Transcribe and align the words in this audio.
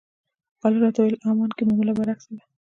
خالد 0.59 0.79
راته 0.83 0.99
وویل 0.99 1.21
عمان 1.29 1.49
کې 1.55 1.63
معامله 1.67 1.93
برعکس 1.97 2.25
ده. 2.35 2.41